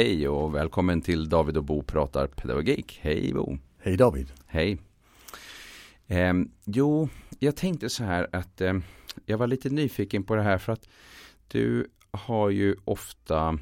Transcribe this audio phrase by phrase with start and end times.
[0.00, 2.98] Hej och välkommen till David och Bo pratar pedagogik.
[3.02, 3.58] Hej Bo.
[3.78, 4.32] Hej David.
[4.46, 4.78] Hej.
[6.06, 6.32] Eh,
[6.64, 7.08] jo,
[7.38, 8.74] jag tänkte så här att eh,
[9.26, 10.88] jag var lite nyfiken på det här för att
[11.48, 13.58] du har ju ofta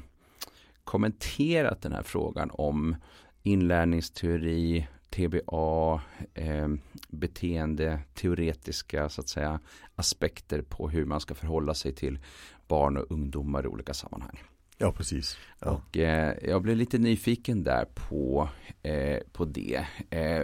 [0.83, 2.95] kommenterat den här frågan om
[3.43, 6.01] inlärningsteori, TBA,
[6.33, 6.67] eh,
[7.07, 9.59] beteende, teoretiska så att säga
[9.95, 12.19] aspekter på hur man ska förhålla sig till
[12.67, 14.39] barn och ungdomar i olika sammanhang.
[14.81, 15.37] Ja, precis.
[15.59, 15.71] Ja.
[15.71, 18.49] Och eh, jag blev lite nyfiken där på,
[18.83, 19.85] eh, på det.
[20.09, 20.43] Eh,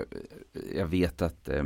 [0.76, 1.64] jag vet att eh,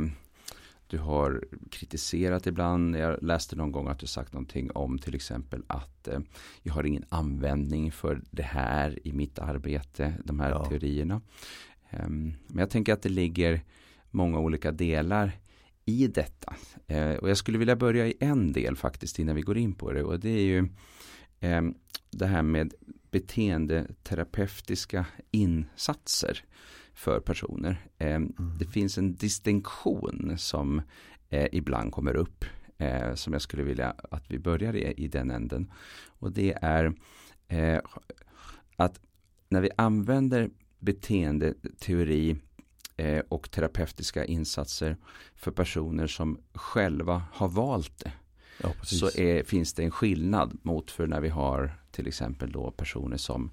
[0.86, 2.96] du har kritiserat ibland.
[2.96, 6.20] Jag läste någon gång att du sagt någonting om till exempel att eh,
[6.62, 10.64] jag har ingen användning för det här i mitt arbete, de här ja.
[10.64, 11.20] teorierna.
[11.90, 13.60] Ehm, men jag tänker att det ligger
[14.10, 15.32] många olika delar
[15.84, 16.54] i detta.
[16.86, 19.92] Eh, och jag skulle vilja börja i en del faktiskt innan vi går in på
[19.92, 20.02] det.
[20.02, 20.68] Och det är ju
[21.40, 21.74] ehm,
[22.10, 22.74] det här med
[23.10, 26.44] beteendeterapeutiska insatser
[26.94, 27.86] för personer.
[27.98, 28.58] Ehm, mm.
[28.58, 30.82] Det finns en distinktion som
[31.28, 32.44] eh, ibland kommer upp
[32.78, 35.72] eh, som jag skulle vilja att vi börjar i, i den änden.
[36.06, 36.94] Och det är
[38.76, 39.00] att
[39.48, 42.36] när vi använder beteendeteori
[42.96, 44.96] eh, och terapeutiska insatser
[45.34, 48.12] för personer som själva har valt det.
[48.62, 52.70] Ja, så är, finns det en skillnad mot för när vi har till exempel då
[52.70, 53.50] personer som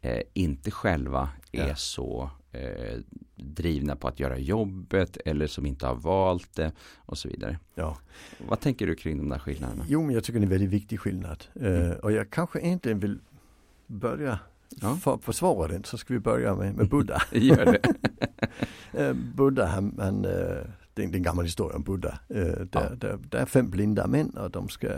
[0.00, 1.76] eh, inte själva är ja.
[1.76, 2.98] så eh,
[3.36, 7.58] drivna på att göra jobbet eller som inte har valt det och så vidare.
[7.74, 7.98] Ja.
[8.48, 9.84] Vad tänker du kring de där skillnaderna?
[9.88, 11.44] Jo, men jag tycker det är en väldigt viktig skillnad.
[11.60, 11.72] Mm.
[11.72, 13.18] Uh, och jag kanske inte vill
[13.86, 14.38] börja
[14.80, 14.96] Ja.
[14.96, 17.22] För att försvara den så ska vi börja med, med Buddha.
[17.32, 17.80] Gör det.
[18.92, 20.62] Eh, Buddha, han, han, eh,
[20.94, 22.18] det är en gammal historia om Buddha.
[22.28, 22.88] Eh, där, ja.
[22.96, 24.88] där, där är fem blinda män och de ska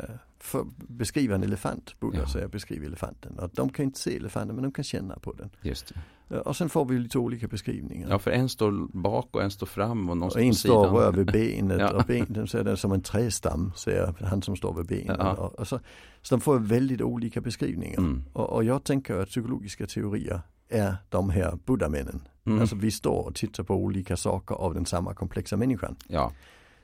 [0.77, 2.01] beskriva en elefant.
[2.01, 2.29] Buddha ja.
[2.29, 3.39] säger beskriv elefanten.
[3.39, 5.51] Och de kan inte se elefanten men de kan känna på den.
[5.63, 6.01] Just det.
[6.29, 8.09] Och sen får vi lite olika beskrivningar.
[8.11, 11.13] Ja för en står bak och en står fram och någon står En står rör
[11.13, 11.97] vid benet ja.
[11.97, 15.17] och benen så är det som en trästam säger han som står vid benet.
[15.19, 15.33] Ja.
[15.33, 15.81] Och, och så,
[16.23, 17.99] så de får väldigt olika beskrivningar.
[17.99, 18.25] Mm.
[18.33, 22.29] Och, och, jag tänker att psykologiska teorier är de här buddhamännen.
[22.47, 22.61] Mm.
[22.61, 25.97] Alltså vi står och tittar på olika saker av den samma komplexa människan.
[26.09, 26.33] Ja.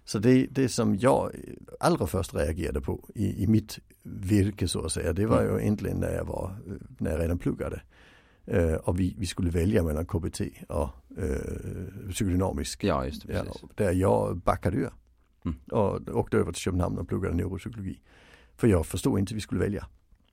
[0.04, 1.30] Så det, det som jag
[1.80, 5.54] allra först reagerade på i, i mitt virke så att säga, det var mm.
[5.54, 6.56] ju egentligen när jag var,
[6.98, 7.82] när jag redan pluggade.
[8.52, 10.88] Uh, och vi, vi skulle välja mellan KBT och
[11.18, 12.84] uh, psykodynamisk.
[12.84, 14.92] Ja, just det, ja, där jag backade ur.
[15.44, 15.56] Mm.
[15.70, 18.00] Och åkte över till Köpenhamn och pluggade neuropsykologi.
[18.56, 19.86] För jag förstod inte vi skulle välja.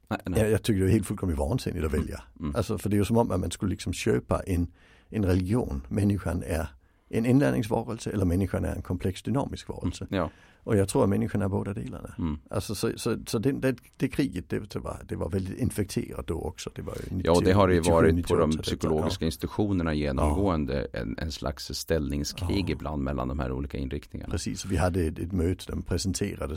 [0.10, 0.42] Nej, nej.
[0.42, 2.24] Jag, jag tyckte det var helt fullkomligt vansinnigt att välja.
[2.40, 2.46] Mm.
[2.46, 2.56] mm.
[2.56, 4.68] Alltså för det är ju som om att man skulle liksom köpa en,
[5.10, 5.82] en religion.
[5.90, 6.68] Människan är
[7.10, 10.08] en inlärningsvarelse eller människan är en komplex dynamisk varelse.
[10.10, 10.30] Mm, ja.
[10.64, 12.16] Och jag tror att människan är båda delarna.
[12.18, 12.38] Mm.
[12.50, 16.28] Alltså så, så, så det, det, det kriget det, det, var, det var väldigt infekterat
[16.28, 16.70] då också.
[16.76, 19.28] Det var ja och det har ju varit på de psykologiska ja.
[19.28, 21.00] institutionerna genomgående ja.
[21.00, 22.72] en, en slags ställningskrig ja.
[22.72, 24.32] ibland mellan de här olika inriktningarna.
[24.32, 26.56] Precis, vi hade ett, ett möte, de presenterade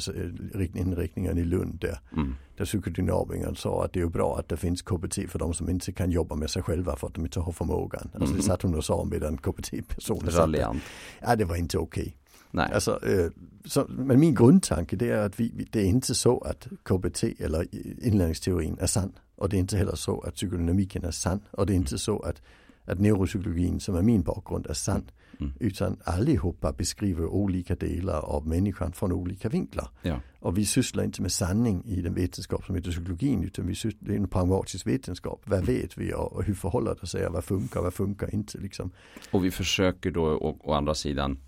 [0.74, 2.34] inriktningen i Lund där, mm.
[2.62, 5.92] Där psykodynamiken sa att det är bra att det finns KBT för de som inte
[5.92, 8.10] kan jobba med sig själva för att de inte har förmågan.
[8.14, 8.36] Alltså mm.
[8.36, 10.76] det satt hon och sa medan KBT-personen satt
[11.20, 12.02] Ja det var inte okej.
[12.02, 12.12] Okay.
[12.50, 12.70] Nej.
[12.72, 13.30] Alltså, øh,
[13.64, 17.66] så, men min grundtanke det är att vi, det är inte så att KBT eller
[18.02, 19.12] inlärningsteorin är sann.
[19.36, 21.40] Och det är inte heller så att psykodynamiken är sann.
[21.50, 22.42] Och det är inte så att,
[22.84, 25.10] att neuropsykologin som är min bakgrund är sann.
[25.42, 25.54] Mm.
[25.60, 29.88] Utan allihopa beskriver olika delar av människan från olika vinklar.
[30.02, 30.20] Ja.
[30.40, 34.08] Och vi sysslar inte med sanning i den vetenskap som heter psykologin utan vi sysslar,
[34.08, 35.42] det är en pragmatisk vetenskap.
[35.44, 35.74] Vad mm.
[35.74, 37.28] vet vi och, och hur förhåller det sig?
[37.30, 38.90] Vad funkar, vad funkar inte liksom.
[39.30, 41.38] Och vi försöker då å, å andra sidan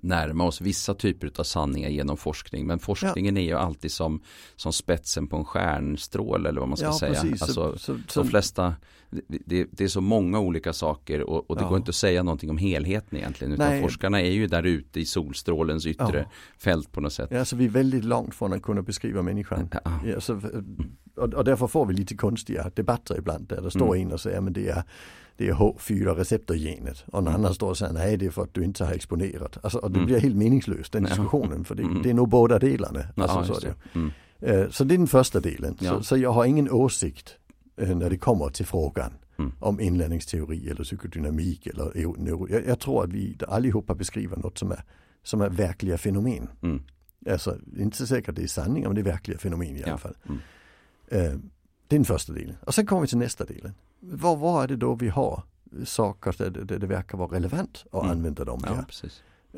[0.00, 2.66] närma oss vissa typer av sanningar genom forskning.
[2.66, 3.42] Men forskningen ja.
[3.42, 4.22] är ju alltid som,
[4.56, 7.22] som spetsen på en stjärnstråle eller vad man ska ja, säga.
[7.22, 7.42] Precis.
[7.42, 8.74] Alltså, så, så, de flesta,
[9.10, 11.68] det, det, är så många olika saker och, och det ja.
[11.68, 13.52] går inte att säga någonting om helheten egentligen.
[13.52, 13.82] Utan Nej.
[13.82, 16.28] forskarna är ju där ute i solstrålens yttre
[16.58, 17.28] fält på något sätt.
[17.30, 19.68] Ja, så vi är väldigt långt från att kunna beskriva människan.
[20.18, 20.40] Så,
[21.16, 24.00] och, och därför får vi lite konstiga debatter ibland där det står mm.
[24.00, 24.84] in och säger men det är
[25.36, 27.40] det är H4 receptorgenet och någon mm.
[27.40, 29.58] annan står och säger nej det är för att du inte har exponerat.
[29.62, 30.06] Alltså, och det mm.
[30.06, 32.02] blir helt meningslöst den diskussionen för det, mm.
[32.02, 33.04] det är nog båda delarna.
[33.16, 33.74] Alltså, ja, så, det.
[33.94, 34.10] Mm.
[34.42, 35.76] Uh, så det är den första delen.
[35.80, 35.90] Ja.
[35.90, 37.36] Så, så, jag har ingen åsikt
[37.82, 39.52] uh, när det kommer till frågan mm.
[39.60, 42.48] om inlärningsteori eller psykodynamik eller neuro.
[42.50, 44.84] Jag, jag, tror att vi allihopa beskriver något som är,
[45.22, 46.48] som är verkliga fenomen.
[46.62, 46.82] Mm.
[47.30, 49.98] Alltså inte säkert det är sanningar men det är verkliga fenomen i alla ja.
[49.98, 50.16] fall.
[50.28, 51.38] Uh,
[51.88, 52.56] det är den första delen.
[52.66, 53.74] Och sen kommer vi till nästa delen
[54.12, 55.42] vad, vad är det då vi har
[55.84, 58.10] saker där det, det verkar vara relevant att mm.
[58.16, 58.84] använda dem ja,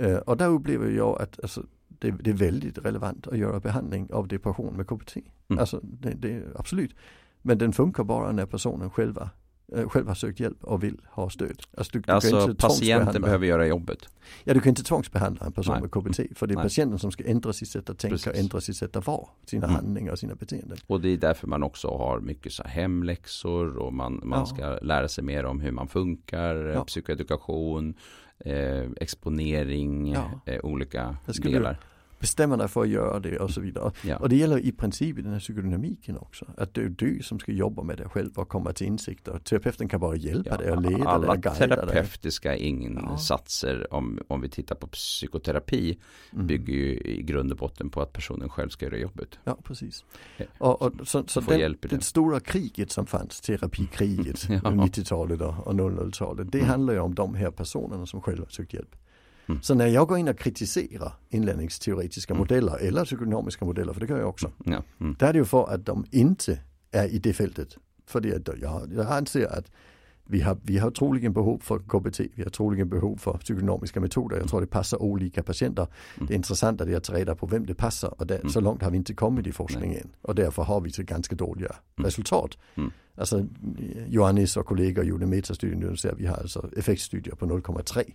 [0.07, 4.13] uh, och där upplever jag att alltså, det, det, är väldigt relevant att göra behandling
[4.13, 5.17] av depression med KBT.
[5.17, 5.61] Mm.
[5.61, 6.97] Alltså det, det, absolut.
[7.43, 9.31] Men den funkar bara när personen själva
[9.73, 11.63] själv har sökt hjälp och vill ha stöd.
[11.77, 14.09] Alltså, du, alltså du patienten behöver göra jobbet?
[14.45, 15.83] Ja, du kan inte tvångsbehandla en person Nej.
[15.83, 16.65] med KBT för det är Nej.
[16.65, 18.27] patienten som ska ändra sitt sätt att tänka Precis.
[18.27, 19.75] och ändra sitt sätt att vara, sina mm.
[19.75, 20.79] handlingar och sina beteenden.
[20.87, 24.47] Och det är därför man också har mycket så hemläxor och man, man ja.
[24.47, 26.85] ska lära sig mer om hur man funkar, ja.
[26.85, 27.95] psykoedukation,
[28.39, 30.31] eh, exponering, ja.
[30.47, 31.79] eh, olika delar
[32.19, 33.93] bestämmer dig för att göra det och så vidare.
[34.03, 34.17] Ja.
[34.17, 36.47] Och det gäller i princip i den här psykodynamiken också.
[36.57, 39.39] Att det är du som ska jobba med dig själv och komma till insikter.
[39.39, 42.61] Terapeuten kan bara hjälpa ja, dig och leda alla dig guida terapeutiska dig.
[42.61, 43.97] insatser ja.
[43.97, 45.99] om, om vi tittar på psykoterapi
[46.33, 46.47] mm.
[46.47, 49.39] bygger ju i grund och botten på att personen själv ska göra jobbet.
[49.45, 50.05] Ja, precis.
[50.59, 54.59] Och, och så, så den, det stora kriget som fanns, terapikriget, ja.
[54.59, 56.71] 90-talet och 00-talet, det mm.
[56.71, 58.97] handlar ju om de här personerna som själva sökt hjälp.
[59.49, 59.63] Mm.
[59.63, 62.41] Så när jag går in och kritiserar inlärningsteoretiska mm.
[62.41, 64.53] modeller eller psykonomiska modeller, för det gör jag också.
[64.65, 64.83] Ja.
[65.01, 65.17] Mm.
[65.19, 66.59] Där är det ju för att de inte
[66.91, 67.77] är i det fältet.
[68.07, 69.71] För det, jag, jag anser att
[70.31, 74.37] vi har, vi har troligen behov för KBT, vi har troligen behov för psykonomiska metoder.
[74.37, 75.87] Jag tror det passar olika patienter.
[76.17, 76.27] Mm.
[76.27, 78.49] Det är intressant att ta reda på vem det passar och det, mm.
[78.49, 80.09] så långt har vi inte kommit i forskningen.
[80.23, 82.05] Och därför har vi så ganska dåliga mm.
[82.05, 82.59] resultat.
[83.19, 83.47] Alltså
[84.09, 88.13] Johannes och kollegor gjorde metastudien nu och vi har alltså effektstudier på 0,3.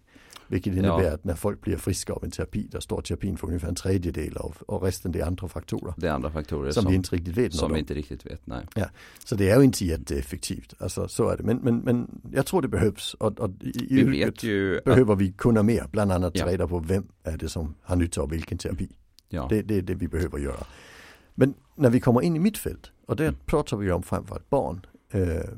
[0.47, 1.13] Vilket innebär ja.
[1.13, 4.37] att när folk blir friska av en terapi, där står terapin för ungefär en tredjedel
[4.37, 5.93] av och resten det är andra faktorer.
[5.97, 7.53] Det är andra faktorer som, som vi inte riktigt vet.
[7.53, 8.65] Som vi inte riktigt vet, nej.
[8.75, 8.85] Ja,
[9.25, 11.43] så det är ju inte jätteeffektivt, alltså så är det.
[11.43, 15.19] Men, men, men jag tror det behövs och, och i vi yrket ju behöver att...
[15.19, 18.29] vi kunna mer, bland annat ta reda på vem är det som har nytta av
[18.29, 18.89] vilken terapi.
[19.29, 19.47] Ja.
[19.49, 20.65] Det, det är det vi behöver göra.
[21.35, 23.39] Men när vi kommer in i mitt fält, och där mm.
[23.45, 24.85] pratar vi om framförallt barn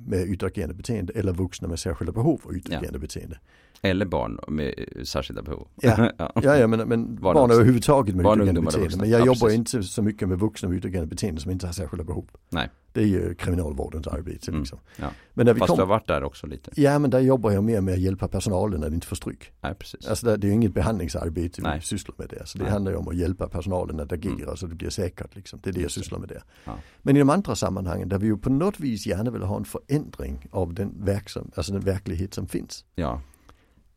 [0.05, 2.99] med utagerande beteende eller vuxna med särskilda behov och utagerande ja.
[2.99, 3.39] beteende.
[3.85, 4.73] Eller barn med
[5.03, 5.67] särskilda behov.
[5.81, 8.97] Ja, ja, ja men, men barn, barn överhuvudtaget med barn, utagerande beteende.
[8.97, 9.57] Men jag ja, jobbar precis.
[9.57, 12.29] inte så mycket med vuxna med utagerande beteende som inte har särskilda behov.
[12.49, 12.69] Nej.
[12.95, 14.79] Det är ju kriminalvårdens arbete mm, liksom.
[14.97, 15.07] Ja.
[15.33, 16.71] Men när vi Fast kom, du har varit där också lite.
[16.75, 19.51] Ja men där jobbar jag mer med att hjälpa personalen när de inte får stryk.
[19.61, 20.07] Nej, precis.
[20.07, 21.79] Alltså det, det är ju inget behandlingsarbete Nej.
[21.79, 22.39] vi sysslar med det.
[22.39, 22.73] Alltså det Nej.
[22.73, 24.57] handlar ju om att hjälpa personalen att agera mm.
[24.57, 25.35] så det blir säkert.
[25.35, 25.59] Liksom.
[25.63, 26.43] Det är det jag sysslar med där.
[26.63, 26.77] Ja.
[27.01, 29.65] Men i de andra sammanhangen där vi ju på något vis gärna vill ha en
[29.65, 32.85] förändring av den, verksam, alltså den verklighet som finns.
[32.95, 33.21] Ja.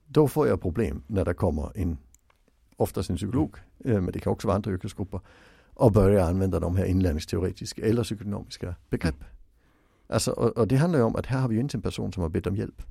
[0.08, 1.99] Då får jag problem när det kommer en,
[2.76, 4.05] oftast en psykolog, mm.
[4.05, 5.20] men det kan också vara andra yrkesgrupper,
[5.75, 9.20] och börja använda de här inlärningsteoretiska eller psykonomiska begrepp.
[9.20, 9.32] Mm.
[10.06, 12.12] Alltså, och, och, det handlar ju om att här har vi ju inte en person
[12.12, 12.82] som har bett om hjälp.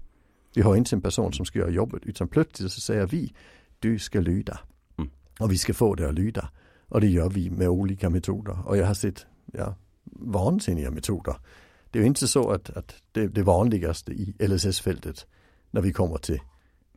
[0.54, 3.34] Vi har inte en person som ska göra jobbet utan plötsligt så säger vi
[3.80, 4.60] du ska lyda.
[4.98, 5.10] Mm.
[5.40, 6.50] Och vi ska få det att lyda.
[6.88, 8.68] Och det gör vi med olika metoder.
[8.68, 11.36] Och jag har sett ja, vansinniga metoder.
[11.92, 15.25] Det är ju inte så att, att det, det vanligaste i LSS-fältet
[15.72, 16.40] när vi kommer till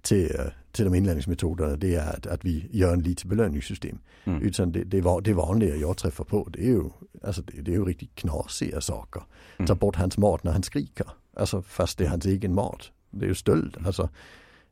[0.02, 0.40] till,
[0.72, 3.98] till de inlärningsmetoderna det är att, att vi gör en lite belöningssystem.
[4.24, 4.42] Mm.
[4.42, 6.84] Utan det, det, var, det vanliga jag träffar på det är ju,
[7.22, 9.22] alltså det, det är ju riktigt knasiga saker.
[9.56, 9.66] Mm.
[9.66, 11.06] Ta bort hans mat när han skriker.
[11.36, 12.90] Alltså fast det är hans egen mat.
[13.10, 13.76] Det är ju stöld.
[13.86, 14.08] Alltså,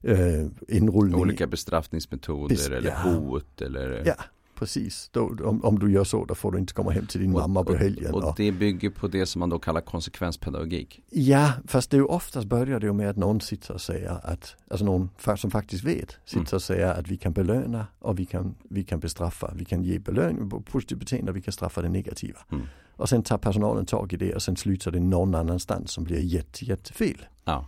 [0.03, 1.21] eh, inrullning.
[1.21, 3.11] Olika bestraffningsmetoder Bes eller ja.
[3.11, 4.15] hot eller Ja,
[4.59, 5.09] precis.
[5.13, 7.41] Då, om, om, du gör så då får du inte komma hem till din och,
[7.41, 8.15] mamma på helgen.
[8.15, 11.01] Och, och, det bygger på det som man då kallar konsekvenspedagogik.
[11.11, 14.21] Ja, fast det är ju oftast börjar det ju med att någon sitter och säger
[14.23, 16.49] att, alltså någon som faktiskt vet, sitter mm.
[16.53, 19.53] och säger att vi kan belöna och vi kan, vi kan bestraffa.
[19.55, 22.41] Vi kan ge belöning på positivt beteende och vi kan straffa det negativa.
[22.53, 22.67] Mm.
[22.97, 26.21] Och sen tar personalen tag i det och sen slutar det någon annanstans som blir
[26.21, 27.27] jätte, jättefel.
[27.45, 27.67] Ja.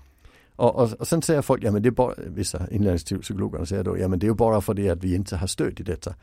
[0.61, 3.99] Och, och, och sen säger folk, ja men det är bara, vissa inlärningspsykologer säger då,
[3.99, 6.15] ja men det är ju bara för det att vi inte har stöd i detta.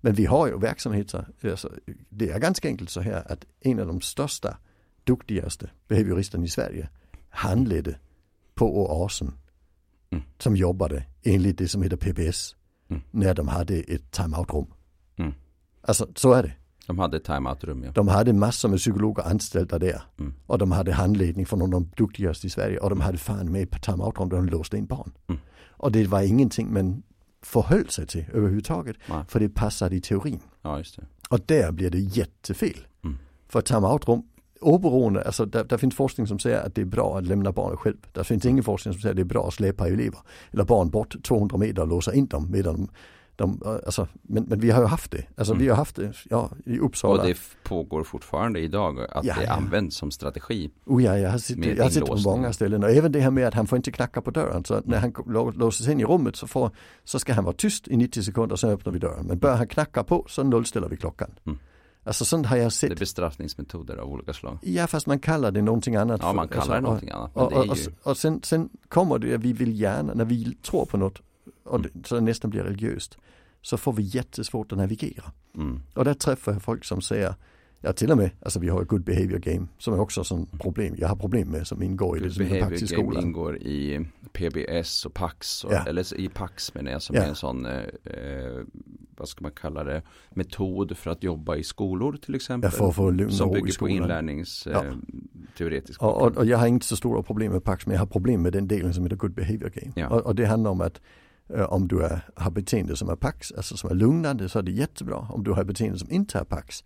[0.00, 1.70] Men vi har ju verksamheter, alltså,
[2.08, 4.58] det är ganska enkelt så här att en av de största,
[5.04, 6.88] duktigaste behavioristerna i Sverige
[7.28, 7.98] handledde
[8.54, 9.32] på oasen
[10.10, 10.24] mm.
[10.38, 12.56] som jobbade enligt det som heter PBS
[12.88, 13.02] mm.
[13.10, 14.66] när de hade ett timeout-rum.
[15.16, 15.34] Mm.
[15.82, 16.52] Alltså så är det.
[16.86, 17.90] De hade timeout-rum ja.
[17.90, 20.02] De hade massor med psykologer anställda där.
[20.18, 20.34] Mm.
[20.46, 22.78] Och de hade handledning från de duktigaste i Sverige.
[22.78, 25.12] Och de hade fan med på timeout-rum där de låste in barn.
[25.28, 25.40] Mm.
[25.68, 27.02] Och det var ingenting men
[27.46, 28.96] förhöll sig till överhuvudtaget.
[29.08, 29.24] Nej.
[29.28, 30.40] För det passade i teorin.
[30.62, 31.06] Ja, just det.
[31.28, 32.86] Och där blir det jättefel.
[33.04, 33.18] Mm.
[33.48, 34.22] För timeout-rum,
[34.60, 37.78] oberoende, alltså där, där, finns forskning som säger att det är bra att lämna barnet
[37.78, 37.96] själv.
[38.12, 40.18] Där finns ingen forskning som säger att det är bra att släpa elever
[40.50, 42.88] eller barn bort 200 meter och låsa in dem medan de
[43.36, 45.24] de, alltså, men, men vi har ju haft det.
[45.36, 45.62] Alltså mm.
[45.62, 47.22] vi har haft det ja, i Uppsala.
[47.22, 49.52] Och det pågår fortfarande idag att ja, det ja.
[49.52, 50.70] används som strategi.
[50.84, 53.30] Oh ja, jag har sett, jag har sett på många ställen och även det här
[53.30, 54.64] med att han får inte knacka på dörren.
[54.64, 55.12] Så när han
[55.56, 56.70] låses in i rummet så, får,
[57.04, 59.26] så ska han vara tyst i 90 sekunder och sen öppnar vi dörren.
[59.26, 61.30] Men börjar han knacka på så nollställer vi klockan.
[61.46, 61.58] Mm.
[62.06, 62.90] Alltså sånt har jag sett.
[62.90, 64.58] Det är bestraffningsmetoder av olika slag.
[64.62, 66.20] Ja fast man kallar det någonting annat.
[66.22, 67.30] Ja man kallar alltså, det någonting annat.
[67.34, 67.90] Och, och, och, ju...
[68.02, 71.22] och, sen, sen kommer det, vi vill gärna, när vi tror på något
[71.66, 73.18] och det, så det nästan blir religiöst
[73.62, 75.32] så får vi jättesvårt att navigera.
[75.56, 75.80] Mm.
[75.94, 77.34] Och där träffar jag folk som säger
[77.80, 78.30] Ja, till och med.
[78.42, 80.94] Alltså vi har ett good behavior game som är också sån problem.
[80.98, 83.22] Jag har problem med som ingår i good det som Pax i game skolan.
[83.24, 85.64] ingår i PBS och Pax.
[85.64, 85.84] Och, Ja.
[85.86, 87.22] Eller i Pax menar jag som Ja.
[87.22, 87.72] är en sån, eh,
[88.04, 88.62] eh,
[89.16, 92.70] vad ska man kalla det, metod för att jobba i skolor till exempel.
[92.72, 93.96] Ja, för att få lugn och som bygger på skolan.
[93.96, 94.84] inlärnings Ja.
[94.84, 94.94] eh,
[96.00, 98.42] Och, och, och jag har inte så stora problem med Pax men jag har problem
[98.42, 100.08] med den delen som heter good behavior game.
[100.08, 101.00] Och, och det handlar om att
[101.54, 104.72] om du är, har beteende som är Pax, alltså som är lugnande så är det
[104.72, 105.16] jättebra.
[105.16, 106.84] Om du har beteende som inte är Pax,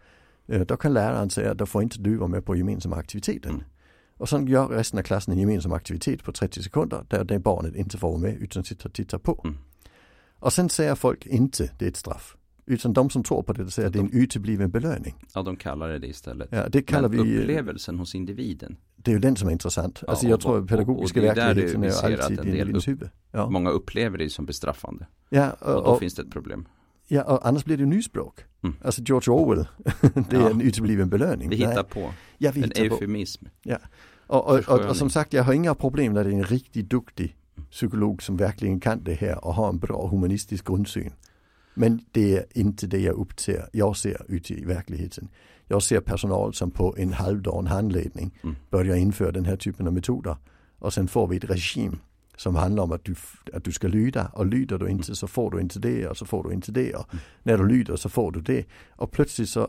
[0.48, 3.50] eh, då kan läraren säga att då får inte du vara med på gemensamma aktiviteten.
[3.50, 3.64] Mm.
[4.16, 7.76] Och sen gör resten av klassen en gemensam aktivitet på 30 sekunder där det barnet
[7.76, 9.40] inte får vara med utan sitter och tittar på.
[9.44, 9.58] Mm.
[10.38, 12.36] Och sen säger folk inte det är ett straff.
[12.66, 15.14] Utan de som tror på det säger att det är en utebliven belöning.
[15.34, 16.48] Ja, de kallar det det istället.
[16.52, 18.76] Ja, det kallar Men vi, upplevelsen hos individen.
[19.02, 20.02] Det är ju den som är intressant.
[20.08, 22.44] Alltså Ja, jag och- tror och- att pedagogiska och där verkligheten är att alltid en
[22.46, 23.10] del individens huvud.
[23.32, 25.06] Ja, Många upplever det som bestraffande.
[25.28, 26.68] ja, Och och, då och, finns det ett problem.
[27.08, 28.44] ja, och annars blir det nyspråk.
[28.62, 28.76] Mm.
[28.84, 29.68] Alltså George Orwell,
[30.30, 30.50] det är Ja.
[30.50, 31.48] en utebliven belöning.
[31.48, 32.00] Vi Nej, hittar på
[32.38, 32.94] ja, vi en hittar på.
[32.94, 33.44] eufemism.
[34.26, 36.90] Och, och, och, och som sagt, jag har inga problem när det är en riktigt
[36.90, 37.36] duktig
[37.70, 41.12] psykolog som verkligen kan det här och har en bra humanistisk grundsyn.
[41.80, 45.28] Men det är inte det jag uppser, jag ser ute i verkligheten.
[45.66, 48.56] Jag ser personal som på en halvdan handledning Mm.
[48.70, 50.36] börjar införa den här typen av metoder.
[50.78, 51.98] Och sen får vi ett regim
[52.36, 53.14] som handlar om att du,
[53.52, 56.26] att du ska lyda och lyder du inte så får du inte det och så
[56.26, 57.06] får du inte det och
[57.42, 58.64] när du lyder så får du det.
[58.90, 59.68] Och plötsligt så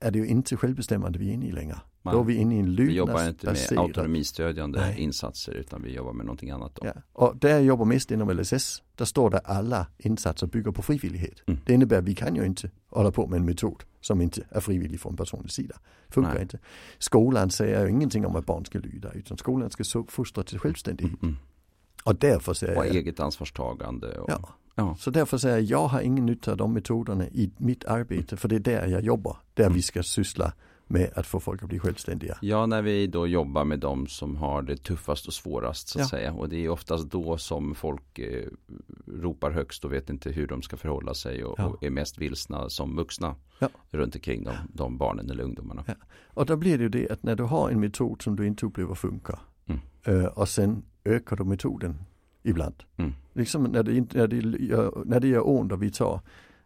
[0.00, 1.80] är det ju inte självbestämmande vi är inne i längre.
[2.08, 2.14] Nej.
[2.16, 5.00] Då är vi inne i en Vi jobbar inte med lydnadsbaserad autonomistödjande Nej.
[5.00, 6.86] insatser utan vi jobbar med någonting annat då.
[6.86, 6.92] Ja.
[7.12, 11.42] Och där jag jobbar mest inom LSS, där står det alla insatser bygger på frivillighet.
[11.46, 11.60] Mm.
[11.66, 14.60] Det innebär att vi kan ju inte hålla på med en metod som inte är
[14.60, 15.76] frivillig från personens sida.
[16.08, 16.42] Funkar Nej.
[16.42, 16.58] inte.
[16.98, 21.22] Skolan säger ju ingenting om att barn ska lyda utan skolan ska fostra till självständighet.
[21.22, 21.36] Mm.
[22.04, 24.18] Och därför säger Och jag, eget ansvarstagande.
[24.18, 24.48] Och, ja.
[24.74, 24.96] ja.
[24.98, 28.48] så därför säger jag, jag har ingen nytta av de metoderna i mitt arbete för
[28.48, 29.36] det är där jag jobbar.
[29.54, 29.76] Där Mm.
[29.76, 30.52] vi ska syssla
[30.90, 32.38] med att få folk att bli självständiga.
[32.42, 36.02] Ja, när vi då jobbar med de som har det tuffast och svårast så att
[36.04, 36.08] Ja.
[36.08, 36.32] säga.
[36.32, 38.46] Och det är oftast då som folk eh,
[39.06, 41.66] ropar högst och vet inte hur de ska förhålla sig och, Ja.
[41.66, 43.68] och är mest vilsna som vuxna Ja.
[43.90, 45.84] runt omkring de, de barnen eller ungdomarna.
[46.26, 48.66] Och då blir det ju det att när du har en metod som du inte
[48.66, 49.80] upplever funkar Mm.
[50.04, 51.94] eh, och sen ökar du metoden
[52.42, 52.74] ibland.
[52.96, 53.12] Mm.
[53.32, 56.20] Liksom när det, när, det gör, när det gör ont och vi tar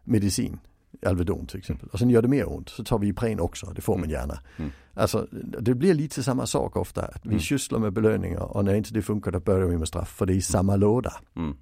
[0.04, 0.58] medicin,
[1.06, 3.80] Alvedon till exempel, och sen gör det mer ont så tar vi Ipren också, det
[3.80, 4.40] får man gärna.
[4.56, 4.70] Mm.
[4.94, 5.26] Alltså
[5.60, 7.40] det blir lite samma sak ofta, att vi Mm.
[7.40, 10.32] sysslar med belöningar och när inte det funkar då börjar vi med straff för det
[10.32, 11.56] är i samma låda Mm.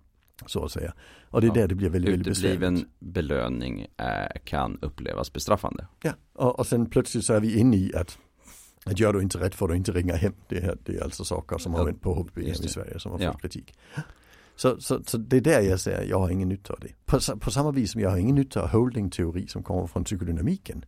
[0.47, 0.95] så att säga.
[1.29, 1.55] Och det är Ja.
[1.55, 3.01] där det blir väldigt, väldigt Utebliven besvärligt.
[3.01, 5.87] belöning eh, kan upplevas bestraffande.
[6.03, 8.19] Ja, och, och sen plötsligt så är vi inne i att
[8.85, 10.33] att gör du inte rätt får du inte ringa hem.
[10.49, 12.69] Det är, det är alltså saker som har Ja, vänt på just i.
[12.69, 13.33] Sverige som har Ja.
[13.33, 13.75] fått kritik.
[14.61, 16.93] Så, så, så det är där jag säger, jag har ingen nytta av det.
[17.07, 20.85] På, på samma vis som jag har ingen nytta av holdingteori som kommer från psykodynamiken.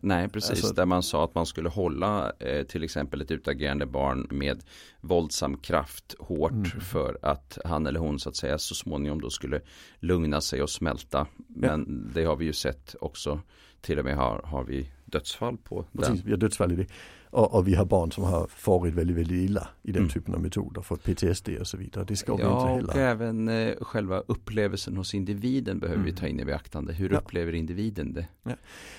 [0.00, 0.50] Nej, precis.
[0.50, 4.62] Alltså- där man sa att man skulle hålla eh, till exempel ett utagerande barn med
[5.00, 6.64] våldsam kraft hårt Mm.
[6.80, 9.60] för att han eller hon så att säga så småningom då skulle
[10.00, 11.26] lugna sig och smälta.
[11.48, 13.40] Men det har vi ju sett också.
[13.82, 16.02] Till och med har, har vi dödsfall på den.
[16.02, 16.86] Precis, vi har dödsfall i det.
[17.30, 20.10] Och, och vi har barn som har farit väldigt, väldigt illa i den Mm.
[20.10, 22.04] typen av metoder, fått PTSD och så vidare.
[22.08, 22.48] Det ska vi Ja,
[22.78, 23.10] inte och heller.
[23.10, 26.20] även eh, själva upplevelsen hos individen behöver vi Mm.
[26.20, 26.92] ta in i beaktande.
[26.92, 27.18] Hur Ja.
[27.18, 28.26] upplever individen det?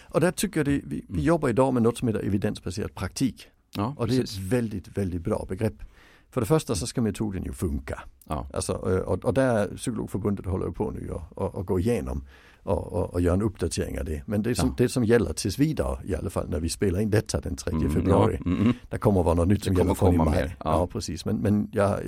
[0.10, 1.22] Och där tycker jag det, vi, vi Mm.
[1.24, 3.48] jobbar idag med något som heter evidensbaserad praktik.
[3.76, 4.38] Ja, Och det är precis.
[4.38, 5.84] ett väldigt, väldigt bra begrepp.
[6.30, 8.04] För det första så ska metoden ju funka.
[8.28, 8.48] Ja.
[8.54, 12.24] Alltså, eh, och, och där Psykologförbundet håller på nu och, och, och gå igenom
[12.64, 14.22] och, och, och göra en uppdatering av det.
[14.26, 14.76] Men det som, Ja.
[14.78, 17.72] det som gäller tills vidare i alla fall när vi spelar in detta den 3
[17.74, 18.38] Mm, februari.
[18.46, 18.74] Ja, mm.
[18.90, 20.36] Det kommer vara något nytt som gäller från i maj.
[20.36, 20.54] Ja.
[20.60, 20.88] ja.
[20.88, 21.26] precis.
[21.26, 22.00] Men, men jag,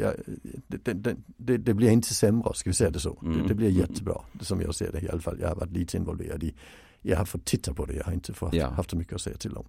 [0.68, 0.94] det,
[1.38, 3.18] det, det, blir inte sämre, ska vi säga det så.
[3.24, 3.48] Mm.
[3.48, 5.38] Det, blir jättebra, som jag ser det i alla fall.
[5.42, 6.54] Jag har varit lite involverad i,
[7.02, 8.70] jag har fått titta på det, jag har inte fått, Ja.
[8.70, 9.66] haft så mycket att säga till om.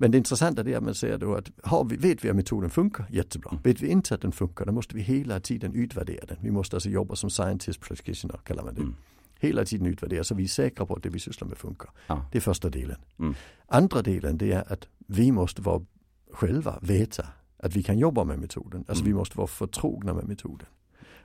[0.00, 2.70] Men det intressanta är att man säger då att har vi, vet vi att metoden
[2.70, 3.50] funkar, jättebra.
[3.50, 3.62] Mm.
[3.62, 6.36] Vet vi inte att den funkar, då måste vi hela tiden utvärdera den.
[6.40, 8.80] Vi måste alltså jobba som scientist practitioner kallar man det.
[8.80, 8.94] Mm.
[9.38, 11.90] Hela tiden utvärdera så vi är säkra på att det vi sysslar med funkar.
[12.06, 12.26] Ja.
[12.32, 12.96] Det är första delen.
[13.18, 13.34] Mm.
[13.66, 15.82] Andra delen det är att vi måste vara
[16.32, 17.26] själva veta
[17.56, 18.84] att vi kan jobba med metoden.
[18.88, 19.12] Alltså Mm.
[19.12, 20.66] vi måste vara förtrogna med metoden.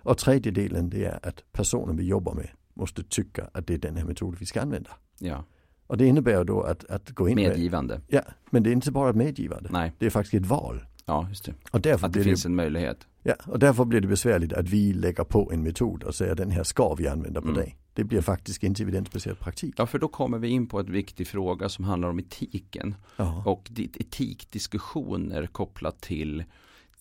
[0.05, 3.77] Och tredje delen det är att personen vi jobbar med måste tycka att det är
[3.77, 4.89] den här metoden vi ska använda.
[5.19, 5.43] ja.
[5.87, 8.01] Och det innebär då att, att gå in med, Medgivande.
[8.07, 9.69] ja, men det är inte bara ett medgivande.
[9.71, 10.85] Nej, Det är faktiskt ett val.
[11.05, 11.53] ja just det.
[11.71, 13.07] Och därför, Att det finns det, en möjlighet.
[13.23, 16.51] ja, och därför blir det besvärligt att vi lägger på en metod och säger den
[16.51, 17.59] här ska vi använda på Mm.
[17.59, 17.77] dig.
[17.93, 19.75] Det blir faktiskt inte evidensbaserad praktik.
[19.77, 22.95] Ja, för då kommer vi in på en viktig fråga som handlar om etiken.
[23.15, 23.43] Ja.
[23.45, 26.43] Och etikdiskussioner kopplat till,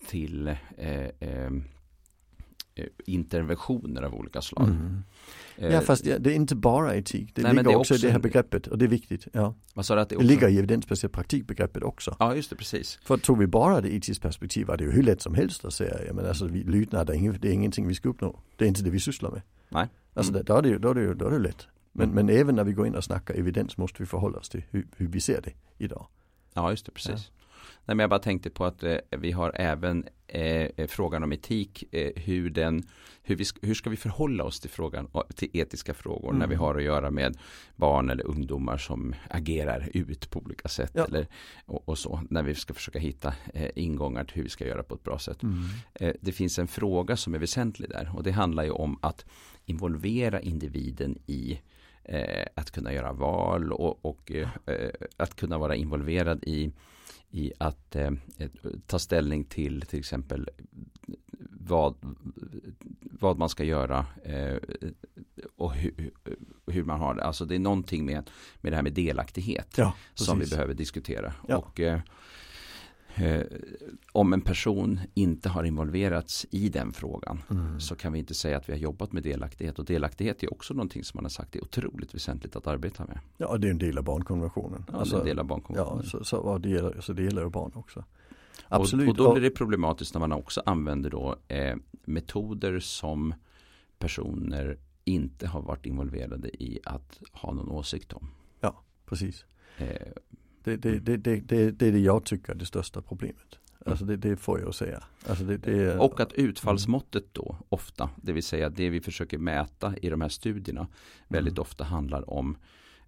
[0.08, 1.50] till eh, eh,
[3.06, 4.68] interventioner av olika slag.
[4.68, 5.02] Mm.
[5.56, 8.10] Ja fast det, det, är inte bara etik, det Nej, ligger det också, i det
[8.10, 9.26] här begreppet och det är viktigt.
[9.32, 9.54] Ja.
[9.74, 10.28] Vad sa du att det, också...
[10.28, 12.16] det ligger i evidensbaserat praktikbegreppet också.
[12.18, 12.98] Ja just det, precis.
[13.02, 15.74] För tog vi bara det etiska perspektivet var det ju hur lätt som helst att
[15.74, 18.40] säga, ja men alltså vi, lydnad, det är ingenting vi ska uppnå.
[18.56, 19.42] Det är inte det vi sysslar med.
[19.72, 19.88] Nej.
[20.14, 20.44] Alltså mm.
[20.44, 21.66] då, är det ju, då, är det ju, då är det lätt.
[21.92, 22.26] Men, mm.
[22.26, 24.86] men även när vi går in och snackar evidens måste vi förhålla oss till hur,
[24.96, 26.06] hur vi ser det idag.
[26.54, 27.30] Ja just det, precis.
[27.36, 27.42] Ja.
[27.84, 31.94] Nej, men jag bara tänkte på att eh, vi har även eh, frågan om etik,
[31.94, 32.82] eh, hur, den,
[33.22, 36.38] hur, vi, hur ska vi förhålla oss till frågan till etiska frågor mm.
[36.38, 36.64] när vi mm.
[36.64, 37.38] har att göra med
[37.76, 41.04] barn eller ungdomar som agerar ut på olika sätt ja.
[41.04, 41.26] eller,
[41.66, 44.82] och, och, så, när vi ska försöka hitta eh, ingångar till hur vi ska göra
[44.82, 45.42] på ett bra sätt.
[45.42, 45.64] Mm.
[45.94, 49.24] Eh, det finns en fråga som är väsentlig där och det handlar ju om att
[49.66, 51.60] involvera individen i
[52.04, 54.32] eh, att kunna göra val och, och
[55.16, 56.72] att kunna vara involverad i
[57.32, 58.10] i att eh,
[58.86, 60.48] ta ställning till till exempel
[61.50, 61.94] vad,
[63.00, 64.56] vad man ska göra eh,
[65.56, 66.10] och hur,
[66.66, 67.24] hur, man har det.
[67.24, 71.34] Alltså det är någonting med, med det här med delaktighet ja, som vi behöver diskutera.
[71.48, 71.56] Ja.
[71.56, 72.00] Och eh,
[73.14, 73.42] Eh,
[74.12, 77.80] om en person inte har involverats i den frågan mm.
[77.80, 79.78] så kan vi inte säga att vi har jobbat med delaktighet.
[79.78, 83.18] Och delaktighet är också någonting som man har sagt är otroligt väsentligt att arbeta med.
[83.36, 84.84] Ja, det är en del av barnkonventionen.
[84.92, 86.04] Ja, alltså, det är en del av barnkonventionen.
[86.04, 88.04] Ja, så, så, det, gäller, så det gäller barn också.
[88.68, 89.08] Absolut.
[89.08, 93.34] Och, och då blir det problematiskt när man också använder då eh, metoder som
[93.98, 98.30] personer inte har varit involverade i att ha någon åsikt om.
[98.60, 99.44] Ja, precis.
[99.78, 100.12] Eh,
[100.64, 103.58] det, det, det, det, det, det är det jag tycker är det största problemet.
[103.86, 105.02] Alltså det, det får jag att säga.
[105.28, 109.94] Alltså det, det, och att utfallsmåttet då ofta, det vill säga det vi försöker mäta
[110.02, 110.88] i de här studierna
[111.28, 111.62] väldigt mm.
[111.62, 112.56] ofta handlar om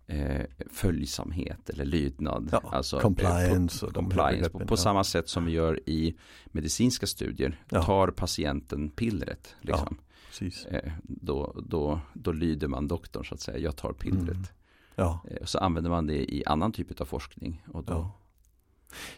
[0.06, 2.48] eh, följsamhet eller lydnad.
[2.52, 3.86] Ja, alltså, compliance.
[3.86, 6.14] Eh, på, compliance på, på, samma sätt som vi gör i
[6.46, 7.60] medicinska studier.
[7.68, 7.82] Ja.
[7.82, 9.98] Tar patienten pillret, liksom,
[10.40, 13.58] ja, eh, då, då, då lyder man doktorn så att säga.
[13.58, 14.36] Jag tar pillret.
[14.36, 14.46] Mm.
[14.94, 15.20] Ja.
[15.30, 17.62] Eh, så använder man det i annan typ av forskning.
[17.72, 17.92] Och då...
[17.92, 18.12] ja.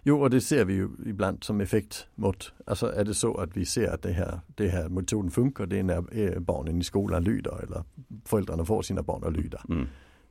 [0.03, 3.57] Jo, och det ser vi ju ibland som effekt mot, alltså är det så att
[3.57, 7.24] vi ser att det här, det här metoden funkar, det är när barnen i skolan
[7.24, 7.85] lyder eller
[8.24, 9.62] föräldrarna får sina barn att lyda.
[9.68, 9.87] Mm.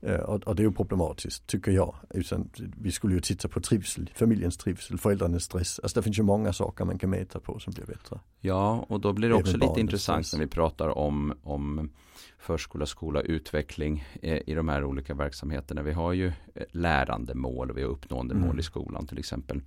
[0.05, 1.95] Eh, och, och, det är ju problematiskt tycker jag.
[2.09, 2.49] Utan
[2.81, 5.79] vi skulle ju titta på trivsel, familjens trivsel, föräldrarnas stress.
[5.79, 8.19] Alltså det finns ju många saker man kan mäta på som blir bättre.
[8.39, 10.39] Ja, och då blir det också lite intressant stress.
[10.39, 11.89] när vi pratar om, om
[12.37, 15.81] förskola, skola, utveckling eh, i de här olika verksamheterna.
[15.81, 18.47] Vi har ju eh, lärandemål och vi har uppnående mm.
[18.47, 19.61] mål i skolan till exempel.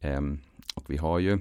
[0.00, 0.40] Ehm,
[0.74, 1.38] och vi har ju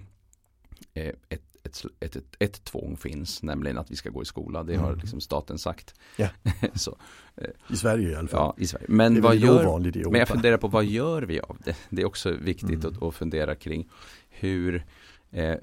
[1.29, 4.63] ett ett, ett, ett, ett tvång finns, nämligen att vi ska gå i skola.
[4.63, 4.99] Det har mm.
[4.99, 5.93] liksom staten sagt.
[6.15, 6.27] Ja.
[6.73, 6.97] så,
[7.35, 8.53] eh, I Sverige i alla fall.
[8.57, 8.85] Ja, i Sverige.
[8.89, 11.75] Men, vad gör, men jag funderar på vad gör vi av det?
[11.89, 12.87] Det är också viktigt mm.
[12.87, 13.89] att, att fundera kring
[14.29, 14.85] hur
[15.31, 15.55] eh,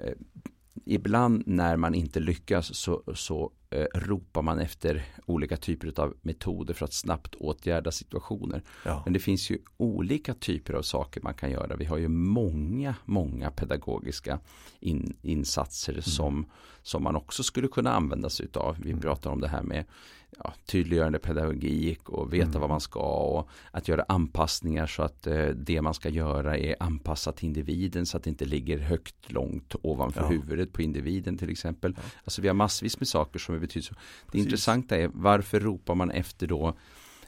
[0.84, 6.74] ibland när man inte lyckas så, så eh, ropar man efter olika typer av metoder
[6.74, 8.62] för att snabbt åtgärda situationer.
[8.84, 9.02] Ja.
[9.04, 11.76] Men det finns ju olika typer av saker man kan göra.
[11.76, 14.40] Vi har ju många, många pedagogiska
[14.80, 16.02] in, insatser mm.
[16.02, 16.46] som,
[16.82, 18.76] som man också skulle kunna använda sig av.
[18.78, 19.00] Vi mm.
[19.00, 19.84] pratar om det här med
[20.36, 22.60] ja, tydliggörande pedagogik och veta mm.
[22.60, 26.76] vad man ska och att göra anpassningar så att eh, det man ska göra är
[26.80, 30.28] anpassat till individen så att det inte ligger högt långt ovanför ja.
[30.28, 31.94] huvudet på individen till exempel.
[31.96, 32.02] Ja.
[32.24, 34.00] Alltså vi har massvis med saker som är betydelsefulla.
[34.00, 34.46] Det Precis.
[34.46, 36.76] intressanta är varför ropar man efter då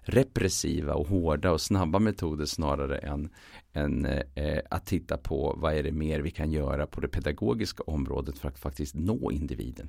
[0.02, 3.30] repressiva och hårda och snabba metoder snarare än,
[3.72, 7.82] än eh, att titta på vad är det mer vi kan göra på det pedagogiska
[7.86, 9.88] området för att faktiskt nå individen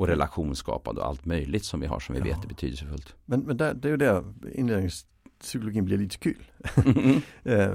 [0.00, 2.24] och relationsskapande och allt möjligt som vi har som vi ja.
[2.24, 3.14] vet är betydelsefullt.
[3.24, 6.44] Men, men där, det är ju där inlärningspsykologin blir lite kul.
[6.76, 7.20] Mm.
[7.42, 7.74] eh,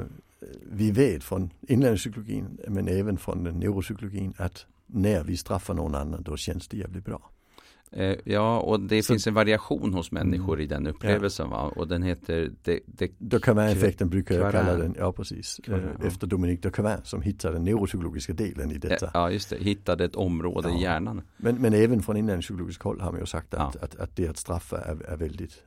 [0.72, 6.38] vi vet från inlärningspsykologin men även från neuropsykologin att när vi straffar någon annan då
[6.38, 7.32] känns det jävligt bra.
[7.96, 11.58] Eh, ja, och det så, finns en variation hos människor i den upplevelsen ja.
[11.58, 11.74] va?
[11.76, 15.60] och den heter de, de, Ducavin-effekten brukar jag kalla den, ja precis.
[15.64, 19.12] Kvarin, eh, Efter Dominique Ducavin som hittade den neuropsykologiska delen i detta.
[19.14, 20.78] Ja, just det, hittade ett område ja.
[20.78, 21.22] i hjärnan.
[21.38, 24.38] Men, men även från inlärningspsykologiskt håll har man ju sagt att, att, att, det att
[24.38, 25.64] straffa är, är väldigt,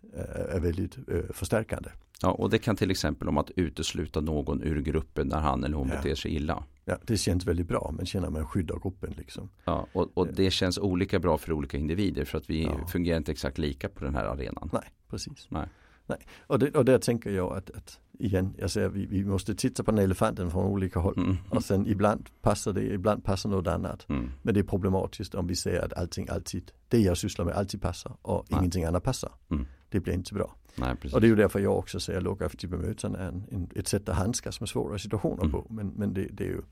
[0.52, 0.98] är väldigt
[1.30, 1.90] förstärkande.
[2.22, 5.76] Ja, och det kan till exempel om att utesluta någon ur gruppen när han eller
[5.76, 5.96] hon ja.
[5.96, 6.64] beter sig illa.
[6.84, 9.50] Ja, det känns väldigt bra, men känner man skydd av gruppen liksom.
[9.64, 12.86] Ja, och, och det känns olika bra för olika individer för att vi ja.
[12.86, 14.70] fungerar inte exakt lika på den här arenan.
[14.72, 15.46] Nej, precis.
[15.50, 15.68] Nej.
[16.08, 16.18] Nej.
[16.46, 19.84] Och, det, och där tänker jag att, att igen, jag säger vi, vi måste titta
[19.84, 21.14] på den elefanten från olika håll.
[21.16, 21.36] Mm.
[21.50, 24.08] Och sen ibland passar det, ibland passar något annat.
[24.08, 24.30] Mm.
[24.42, 27.82] Men det är problematiskt om vi säger att allting alltid, det jag sysslar med alltid
[27.82, 28.58] passar och Nej.
[28.58, 29.32] ingenting annat passar.
[29.50, 29.66] Mm.
[29.88, 30.56] Det blir inte bra.
[30.80, 33.68] Nej, och det är ju därför jag också säger att lågaffektivt bemötande är en, en,
[33.74, 35.52] ett sätt att handskas med svåra situationer mm.
[35.52, 35.66] på.
[35.70, 36.62] Men, men det, det, är ju,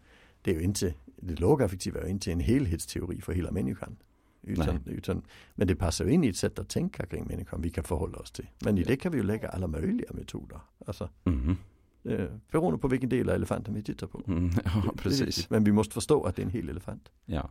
[0.42, 3.96] det är ju inte, det lågaffektiva är ju inte en helhetsteori för hela människan.
[4.42, 5.22] Utan, utan,
[5.54, 8.18] men det passar ju in i ett sätt att tänka kring människan vi kan förhålla
[8.18, 8.46] oss till.
[8.58, 10.60] Men i det kan vi ju lägga alla möjliga metoder.
[10.86, 11.56] Alltså, mm.
[12.04, 14.22] eh, beroende på vilken del av elefanten vi tittar på.
[14.26, 15.50] Mm, ja, precis.
[15.50, 17.08] Men vi måste förstå att det är en hel elefant.
[17.24, 17.50] Ja.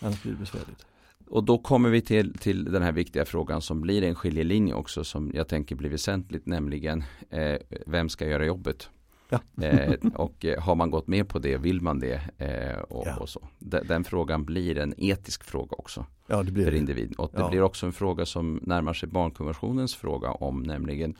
[0.00, 0.86] Annars blir det besvärligt.
[1.26, 5.04] Och då kommer vi till, till den här viktiga frågan som blir en skiljelinje också
[5.04, 7.56] som jag tänker blir väsentligt nämligen eh,
[7.86, 8.90] vem ska göra jobbet?
[9.28, 9.66] Ja.
[9.66, 12.20] eh, och eh, har man gått med på det, vill man det?
[12.38, 13.16] Eh, och, ja.
[13.16, 13.48] och, så.
[13.58, 16.06] Den, den, frågan blir en etisk fråga också.
[16.26, 17.14] Ja, det blir för individen.
[17.18, 21.14] Och det blir också en fråga som närmar sig barnkonventionens fråga om nämligen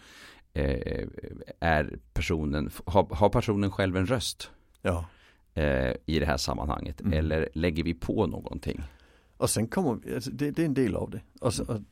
[0.53, 1.07] eh,
[1.61, 4.51] är personen, har, har, personen själv en röst?
[5.55, 7.01] Eh, I det här sammanhanget.
[7.01, 7.19] Mm.
[7.19, 8.83] Eller lägger vi på någonting?
[9.43, 11.21] Och sen kommer, alltså det, det, är en del av det.
[11.41, 11.85] Alltså, mm.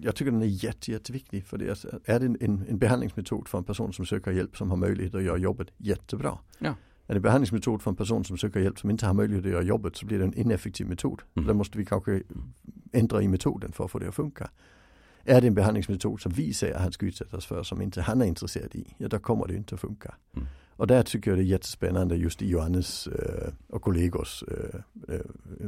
[0.00, 1.70] jag tycker den är jätte, jätteviktig för det.
[1.70, 5.14] Alltså, är det en, en, behandlingsmetod för en person som söker hjälp som har möjlighet
[5.14, 6.38] att göra jobbet jättebra.
[6.58, 6.68] Ja.
[7.06, 9.50] Är det en behandlingsmetod för en person som söker hjälp som inte har möjlighet att
[9.50, 11.22] göra jobbet så blir det en ineffektiv metod.
[11.36, 11.46] Mm.
[11.48, 12.22] Då måste vi kanske
[12.92, 14.50] ändra i metoden för att få det att funka.
[15.24, 18.22] Är det en behandlingsmetod som vi säger att han ska utsättas för som inte han
[18.22, 20.14] är intresserad i, ja då kommer det inte att funka.
[20.36, 20.48] Mm.
[20.76, 24.44] Och där tycker jag det är jättespännande just i Johannes äh, och kollegors
[25.08, 25.20] äh,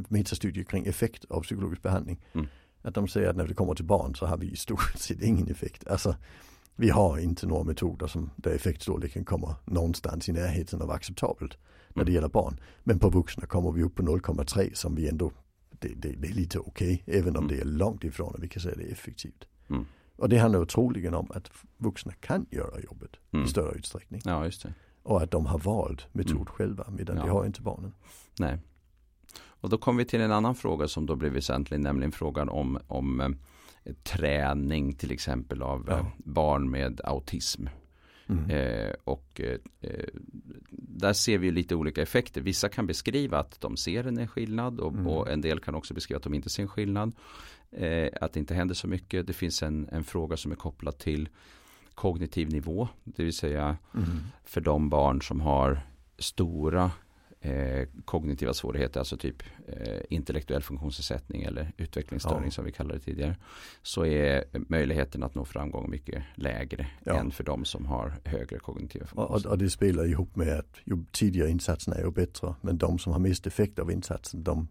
[0.08, 2.20] metastudier kring effekt av psykologisk behandling.
[2.32, 2.46] Mm.
[2.82, 5.22] Att de säger att när det kommer till barn så har vi i stort sett
[5.22, 5.88] ingen effekt.
[5.88, 6.16] Alltså,
[6.76, 11.92] vi har inte några metoder som där effektstorleken kommer någonstans i närheten av acceptabelt mm.
[11.94, 12.60] när det gäller barn.
[12.84, 15.32] Men på vuxna kommer vi upp på 0,3 som vi ändå,
[15.70, 17.56] det, det, det är lite okej, okay, även om mm.
[17.56, 19.44] det är långt ifrån att vi kan säga det är effektivt.
[19.70, 19.86] Mm.
[20.16, 23.48] Och det handlar troligen om att vuxna kan göra jobbet i mm.
[23.48, 24.20] större utsträckning.
[24.24, 24.74] Ja, just det.
[25.06, 26.46] Och att de har valt metod mm.
[26.46, 27.24] själva medan ja.
[27.24, 27.94] det har inte barnen.
[28.38, 28.58] Nej.
[29.60, 32.78] Och då kommer vi till en annan fråga som då blir väsentlig, nämligen frågan om,
[32.86, 33.28] om eh,
[34.02, 35.98] träning till exempel av ja.
[35.98, 37.66] eh, barn med autism.
[38.26, 38.50] Mm.
[38.50, 40.08] Eh, och eh, eh,
[40.70, 42.40] där ser vi lite olika effekter.
[42.40, 45.06] Vissa kan beskriva att de ser en skillnad och, mm.
[45.06, 47.12] och en del kan också beskriva att de inte ser en skillnad.
[47.70, 49.26] Eh, att det inte händer så mycket.
[49.26, 51.28] Det finns en, en fråga som är kopplad till
[51.96, 52.88] kognitiv nivå.
[53.04, 54.08] Det vill säga mm.
[54.44, 55.80] för de barn som har
[56.18, 56.90] stora
[57.40, 62.50] eh, kognitiva svårigheter, alltså typ eh, intellektuell funktionsnedsättning eller utvecklingsstörning ja.
[62.50, 63.36] som vi kallade det tidigare.
[63.82, 67.14] Så är möjligheten att nå framgång mycket lägre ja.
[67.14, 69.48] än för de som har högre kognitiva funktionsnedsättning.
[69.48, 72.54] Och, och, det spelar ihop med att ju tidigare insatserna är ju bättre.
[72.60, 74.68] Men de som har mest effekt av insatsen, de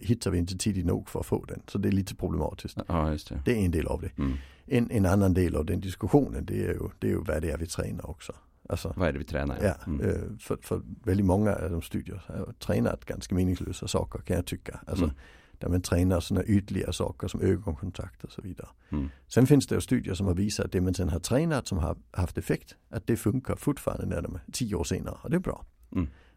[0.00, 1.62] hittar vi inte tidigt nog för att få den.
[1.68, 2.78] Så det är lite problematiskt.
[2.88, 3.40] Ja, det.
[3.44, 3.52] det.
[3.52, 4.18] är en del av det.
[4.18, 4.32] Mm.
[4.66, 7.50] En, en, annan del av den diskussionen det är ju, det är ju vad det
[7.50, 8.32] är vi tränar också.
[8.68, 9.58] Alltså, vad är det vi tränar?
[9.62, 10.00] Ja, mm.
[10.00, 14.46] Øh, för, för väldigt många av de studier har tränat ganska meningslösa saker kan jag
[14.46, 14.80] tycka.
[14.86, 15.16] Alltså, mm.
[15.58, 18.68] Där man tränar sådana ytliga saker som ögonkontakt och så vidare.
[18.88, 19.08] Mm.
[19.28, 21.78] Sen finns det ju studier som har visat att det man sen har tränat som
[21.78, 25.36] har haft effekt, att det funkar fortfarande när de är tio år senare och det
[25.36, 25.64] är bra.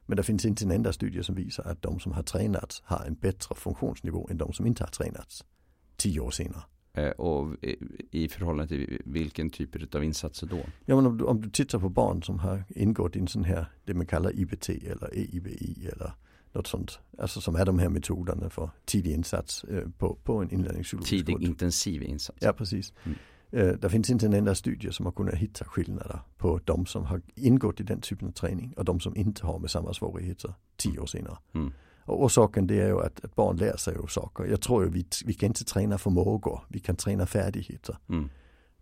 [0.10, 3.06] Men det finns inte en enda studie som visar att de som har tränats har
[3.06, 5.45] en bättre funktionsnivå än de som inte har tränats
[5.98, 6.63] tio år senare.
[6.93, 7.56] Eh, och
[8.12, 10.60] i förhållande till vilken typ av insatser då?
[10.86, 13.43] Ja men om du, om du tittar på barn som har ingått i en sån
[13.43, 16.12] här, det man kallar IBT eller EIBI eller
[16.54, 17.00] något sånt.
[17.17, 21.43] Alltså som är de här metoderna för tidig insats eh, på, på en inlärningspsykologisk Tidig
[21.43, 22.39] intensiv insats.
[22.41, 22.93] Ja precis.
[23.04, 23.17] Mm.
[23.52, 27.06] Eh, det finns inte en enda studie som har kunnat hitta skillnader på de som
[27.06, 30.54] har ingått i den typen av träning och de som inte har med samma svårigheter
[30.78, 31.38] tio år senare.
[31.54, 31.72] Mm.
[32.06, 34.46] Och orsaken det är ju att, att barn lär sig ju saker.
[34.46, 37.98] Jag tror ju vi, vi kan inte träna förmågor, vi kan träna färdigheter.
[38.10, 38.30] Mm.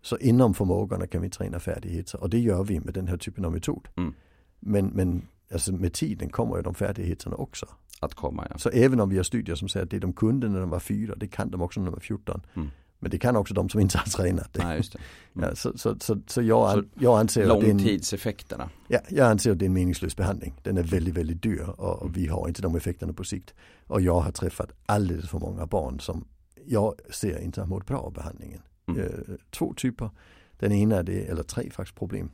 [0.02, 3.44] Så inom förmågorna kan vi träna färdigheter och det gör vi med den här typen
[3.44, 3.88] av metod.
[3.96, 4.14] Mm.
[4.60, 7.66] Men, men alltså med tiden kommer ju de färdigheterna också.
[8.00, 8.58] Att komma ja.
[8.58, 10.80] Så även om vi har studier som säger att det de kunde när de var
[10.80, 12.40] fyra, det kan de också när de var 14.
[12.54, 12.68] Mm.
[12.98, 14.64] Men det kan också de som inte har tränat det.
[14.64, 14.98] Nej, det.
[15.34, 15.48] Mm.
[15.48, 18.70] Ja, så, så, så, så, jag, så jag anser att Långtidseffekterna.
[18.88, 20.54] Ja, jag anser att det är en meningslös behandling.
[20.62, 23.54] Den är väldigt, väldigt dyr och, och vi har inte de effekterna på sikt.
[23.86, 26.24] Och jag har träffat alldeles för många barn som
[26.66, 28.62] jag ser inte har mått bra av behandlingen.
[28.88, 29.00] Mm.
[29.00, 30.10] Eh, två typer.
[30.58, 32.30] Den ena, är det, eller tre faktiskt problem.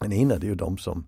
[0.00, 1.06] Den ena det är ju de som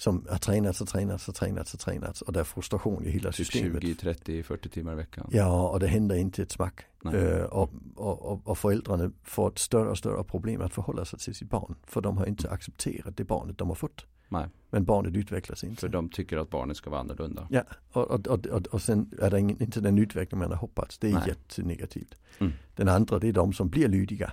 [0.00, 3.32] som har tränats och tränats och tränats och tränats och det är frustration i hela
[3.32, 3.82] typ systemet.
[3.82, 5.28] 20, 30, 40 timmar i veckan.
[5.32, 6.80] Ja och det händer inte ett smack.
[7.14, 11.34] Uh, och, och, och, föräldrarna får ett större och större problem att förhålla sig till
[11.34, 11.74] sitt barn.
[11.86, 14.06] För de har inte accepterat det barnet de har fått.
[14.28, 14.48] Nej.
[14.70, 15.80] Men barnet utvecklas inte.
[15.80, 17.46] För de tycker att barnet ska vara annorlunda.
[17.50, 20.58] Ja, och, och, och, och, och sen är det ingen, inte den utveckling man har
[20.58, 20.98] hoppats.
[20.98, 21.22] Det är Nej.
[21.26, 22.14] jättenegativt.
[22.38, 22.52] Mm.
[22.74, 24.32] Den andra det är de som blir lydiga.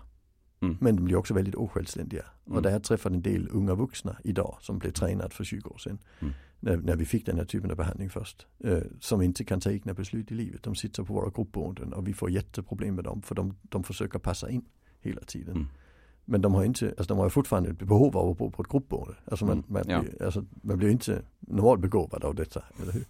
[0.59, 0.77] Mm.
[0.79, 2.25] Men de blir också väldigt osjälvständiga.
[2.45, 2.57] Mm.
[2.57, 5.77] Och det här träffar en del unga vuxna idag som blev tränade för 20 år
[5.77, 5.97] sedan.
[6.19, 6.33] Mm.
[6.59, 8.47] När, när, vi fick den här typen av behandling först.
[8.63, 10.63] Eh, som inte kan ta egna beslut i livet.
[10.63, 13.21] De sitter på våra gruppboenden och vi får jätteproblem med dem.
[13.21, 14.65] För de, de försöker passa in
[15.01, 15.55] hela tiden.
[15.55, 15.67] Mm.
[16.25, 18.69] Men de har inte, alltså de har fortfarande ett behov av att bo på ett
[18.69, 19.15] gruppboende.
[19.25, 19.65] Alltså man, mm.
[19.67, 20.25] man, ja.
[20.25, 23.05] alltså man blir inte normalt begåvad av detta, eller hur?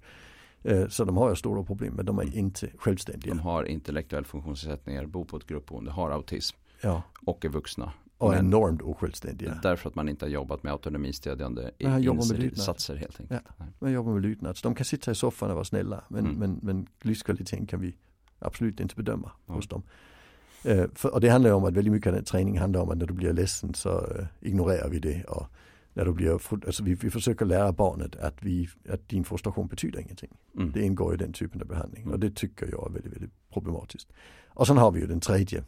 [0.64, 2.38] Eh, så de har stora problem men de är mm.
[2.38, 3.34] inte självständiga.
[3.34, 7.04] De har intellektuell funktionsnedsättningar, bor på ett gruppboende, har autism ja.
[7.26, 7.94] och är vuxna.
[8.18, 9.60] Och men enormt osjälvständiga.
[9.63, 13.42] Därför att man inte har jobbat med autonomistödjande insatser helt enkelt.
[13.58, 14.58] Ja, man jobbar med lydnad.
[14.58, 16.38] Så de kan sitta i soffan och vara snälla men, mm.
[16.38, 17.96] men, men livskvaliteten kan vi
[18.40, 19.54] absolut inte bedöma ja.
[19.54, 19.84] hos dem.
[20.63, 22.90] Eh, för, och det handlar ju om att väldigt mycket av den träningen handlar om
[22.90, 25.24] att när du blir ledsen så eh, ignorerar vi det.
[25.24, 25.48] Och
[25.94, 26.32] när du blir,
[26.66, 30.38] alltså vi, vi försöker lära barnet att, vi, att din frustration betyder ingenting.
[30.56, 30.72] Mm.
[30.72, 32.13] Det ingår i den typen av behandling mm.
[32.13, 34.10] och det tycker jag är väldigt, väldigt problematiskt.
[34.48, 35.63] Och sen har vi ju den tredje.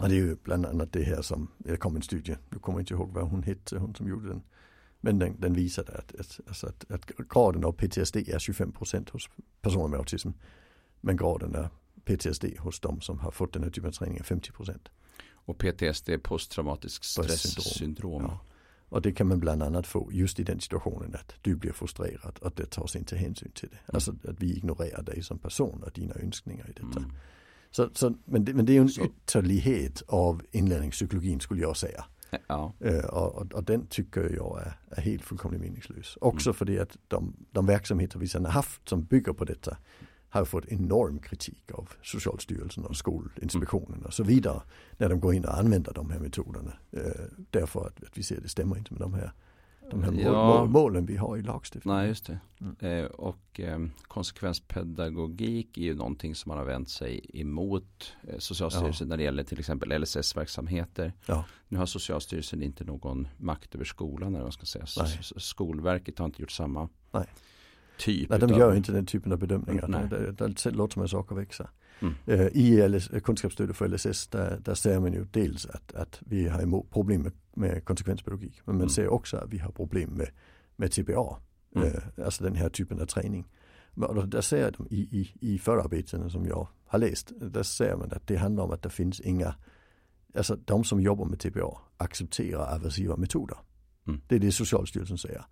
[0.00, 2.80] Och det är ju bland annat det här som, det kom en studie, jag kommer
[2.80, 4.42] inte ihåg vad hon hette, hon som gjorde den.
[5.00, 9.30] Men den, den visade att, att, alltså att, att graden av PTSD är 25% hos
[9.60, 10.30] personer med autism.
[11.00, 11.68] Men graden av
[12.04, 14.78] PTSD hos de som har fått den här typen av träning är 50%.
[15.32, 18.22] Och PTSD är posttraumatisk stresssyndrom.
[18.22, 18.40] Ja.
[18.88, 22.38] Och det kan man bland annat få just i den situationen att du blir frustrerad
[22.38, 23.76] och det tas inte hänsyn till det.
[23.76, 23.90] Mm.
[23.94, 26.98] Alltså att vi ignorerar dig som person och dina önskningar i detta.
[26.98, 27.12] Mm.
[27.76, 29.04] Så, så, men, det, men det är ju en så.
[29.04, 32.04] ytterlighet av inlärningspsykologin skulle jag säga.
[32.46, 32.74] Ja.
[33.08, 36.18] Och, och, den tycker jag är, är helt fullkomligt meningslös.
[36.20, 36.54] Också mm.
[36.54, 39.76] för det att de, de verksamheter vi sedan har haft som bygger på detta
[40.28, 44.62] har fått enorm kritik av Socialstyrelsen och Skolinspektionen och så vidare.
[44.96, 46.72] När de går in och använder de här metoderna.
[46.90, 47.02] Eh,
[47.50, 49.32] därför att, att vi ser att det stämmer inte med de här,
[49.90, 50.58] de här ja.
[50.58, 51.98] mål, målen vi har i lagstiftningen.
[51.98, 52.38] Nej, just det.
[52.60, 52.76] Mm.
[52.78, 59.06] Eh, och eh, konsekvenspedagogik är ju någonting som man har vänt sig emot eh, Socialstyrelsen
[59.06, 59.08] ja.
[59.08, 61.12] när det gäller till exempel LSS-verksamheter.
[61.26, 61.44] Ja.
[61.68, 64.84] Nu har Socialstyrelsen inte någon makt över skolan, eller vad ska säga.
[64.96, 65.18] Nej.
[65.36, 66.88] Skolverket har inte gjort samma.
[67.10, 67.26] Nej
[67.96, 68.76] typ Nej, de gör av...
[68.76, 69.88] inte den typen av bedömningar.
[69.88, 70.08] Nej.
[70.10, 71.68] Det, det, det låter som en sak att växa.
[72.00, 72.14] Mm.
[72.28, 76.48] Uh, I LS, kunskapsstödet för LSS där, där ser man ju dels att, att vi
[76.48, 78.60] har problem med, med konsekvenspedagogik.
[78.64, 78.88] Men man mm.
[78.88, 80.30] ser också att vi har problem med,
[80.76, 81.36] med TBA.
[81.76, 81.88] Mm.
[81.88, 83.44] Uh, alltså den här typen av träning.
[83.94, 87.32] Och där ser de i, i, i förarbetena som jag har läst.
[87.40, 89.54] Där ser man att det handlar om att det finns inga
[90.36, 93.56] Alltså de som jobbar med TBA accepterar aversiva metoder.
[94.06, 94.20] Mm.
[94.28, 95.44] Det är det Socialstyrelsen säger.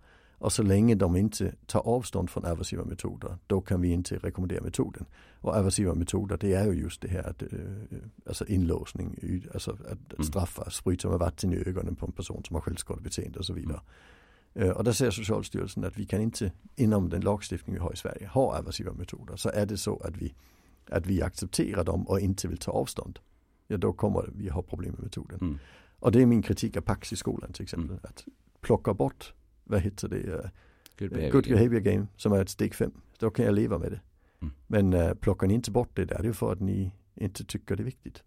[0.43, 4.63] Och så länge de inte tar avstånd från aversiva metoder, då kan vi inte rekommendera
[4.63, 5.05] metoden.
[5.41, 7.49] Och aversiva metoder, det är ju just det här att, äh,
[8.25, 10.23] alltså inlåsning, alltså att mm.
[10.23, 13.81] straffa, spruta med vatten i ögonen på en person som har självskadebeteende och så vidare.
[14.53, 14.69] Mm.
[14.69, 17.97] Uh, och där säger Socialstyrelsen att vi kan inte inom den lagstiftning vi har i
[17.97, 19.35] Sverige ha aversiva metoder.
[19.35, 20.35] Så är det så att vi,
[20.89, 23.19] att vi accepterar dem och inte vill ta avstånd,
[23.67, 25.39] ja då kommer vi ha problem med metoden.
[25.41, 25.59] Mm.
[25.99, 27.89] Och det är min kritik av Pax i skolan till exempel.
[27.89, 27.99] Mm.
[28.03, 28.25] Att
[28.61, 30.15] plocka bort vad heter det?
[30.15, 30.41] Uh,
[30.99, 31.95] Good behavior, good behavior game.
[31.95, 32.07] game.
[32.17, 32.91] som är ett steg fem.
[33.19, 34.01] Då kan jag leva med det.
[34.41, 34.53] Mm.
[34.67, 37.75] Men uh, plockar ni inte bort det där, det är för att ni inte tycker
[37.75, 38.23] det är viktigt.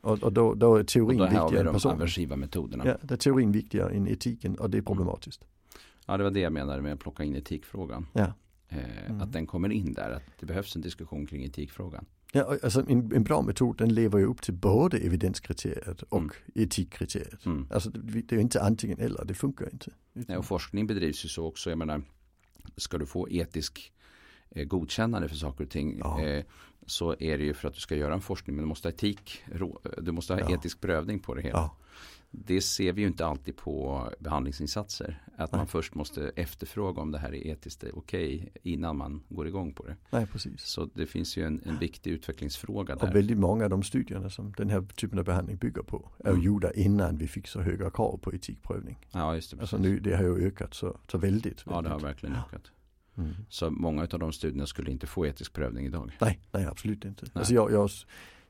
[0.00, 1.96] Och, och då, då är teorin och då viktigare än personen.
[1.96, 2.86] aversiva metoderna.
[2.86, 4.84] Ja, det är teorin viktigare än etiken och det är mm.
[4.84, 5.44] problematiskt.
[6.06, 8.06] Ja, det var det jag menade med att plocka in etikfrågan.
[8.12, 8.32] Ja.
[8.68, 9.20] Eh, mm.
[9.20, 12.04] Att den kommer in där, att det behövs en diskussion kring etikfrågan.
[12.34, 16.30] Ja, alltså en, en bra metod den lever ju upp till både evidenskriteriet och mm.
[16.54, 17.46] etikkriteriet.
[17.46, 17.66] Mm.
[17.70, 19.90] Alltså det är inte antingen eller, det funkar inte.
[20.12, 22.02] Nej, och forskning bedrivs ju så också, jag menar,
[22.76, 23.92] ska du få etisk
[24.50, 26.22] eh, godkännande för saker och ting ja.
[26.22, 26.44] eh,
[26.86, 28.92] så är det ju för att du ska göra en forskning men du måste ha
[28.92, 29.42] etik,
[29.98, 30.54] du måste ha ja.
[30.54, 31.58] etisk prövning på det hela.
[31.58, 31.76] Ja
[32.34, 35.22] det ser vi ju inte alltid på behandlingsinsatser.
[35.36, 35.58] Att Nej.
[35.58, 39.74] man först måste efterfråga om det här är etiskt okej okay innan man går igång
[39.74, 39.96] på det.
[40.10, 40.62] Nej, precis.
[40.62, 43.08] Så det finns ju en, en viktig utvecklingsfråga där.
[43.08, 46.30] Och väldigt många av de studierna som den här typen av behandling bygger på är
[46.30, 46.42] mm.
[46.42, 48.98] gjorda innan vi fick så höga krav på etikprövning.
[49.12, 49.60] Ja, just det.
[49.60, 51.66] Alltså nu, det har ju ökat så, så väldigt, väldigt.
[51.66, 52.70] Ja, det har verkligen ökat.
[53.16, 53.30] Mm.
[53.48, 56.10] Så många av de studierna skulle inte få etisk prövning idag.
[56.20, 57.24] Nej, nej absolut inte.
[57.24, 57.32] Nej.
[57.34, 57.90] Alltså jag, jag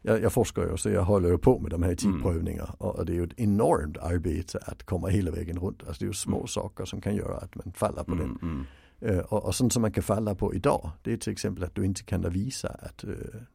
[0.03, 2.77] jag, jag forskar ju så jag håller ju på med de här etikprövningarna mm.
[2.79, 5.83] och det är ju ett enormt arbete att komma hela vägen runt.
[5.87, 6.47] Alltså det är ju små mm.
[6.47, 8.51] saker som kan göra att man faller på mm, den.
[8.51, 8.67] Mm.
[9.07, 11.75] Uh, och, och sånt som man kan falla på idag det är till exempel att
[11.75, 13.15] du inte kan visa att, uh,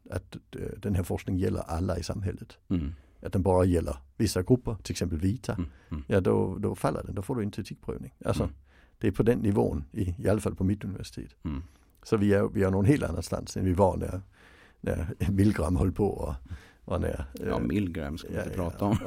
[0.10, 2.58] att uh, den här forskningen gäller alla i samhället.
[2.70, 2.94] Mm.
[3.22, 5.54] Att den bara gäller vissa grupper, till exempel vita.
[5.54, 8.14] Mm, ja då, då faller den, då får du inte etikprövning.
[8.26, 8.50] Alltså,
[9.00, 11.36] Det är på den nivån, i, i alla fall på mitt universitet.
[12.04, 14.22] Så vi är, vi är någon helt annanstans än vi var när
[14.82, 16.34] när Milgram höll på och
[16.88, 18.98] var när, Ja, Milgram ska vi ja, inte prata om.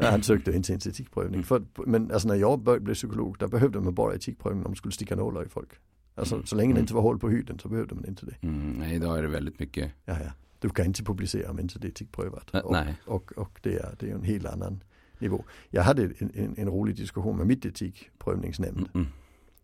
[0.00, 1.44] han sökte inte ens etikprövning.
[1.44, 4.92] För, men alltså när jag blev psykolog, där behövde man bara etikprövning om man skulle
[4.92, 5.68] sticka nålar i folk.
[6.14, 6.46] Alltså mm.
[6.46, 8.34] så länge det inte var hål på huden så behövde man inte det.
[8.40, 9.92] Mm, nej, idag är det väldigt mycket.
[10.04, 10.30] Ja, ja.
[10.58, 12.50] Du kan inte publicera om inte det är etikprövat.
[12.50, 12.94] Och, nej.
[13.04, 14.82] Och, och, det, är, det är en helt annan
[15.18, 15.44] nivå.
[15.70, 18.78] Jag hade en, en, en rolig diskussion med mitt etikprövningsnämnd.
[18.78, 19.06] Mm, mm.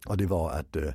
[0.07, 0.91] Och det var att eh,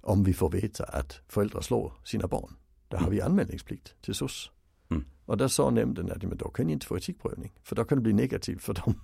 [0.00, 2.56] om vi får veta att föräldrar slår sina barn
[2.88, 4.50] där har vi anmälningsplikt till SOS.
[4.90, 5.04] Mm.
[5.24, 7.52] Och där sa nämnden att men då kan ni inte få etikprövning.
[7.62, 8.94] För då kan det bli negativt för dem.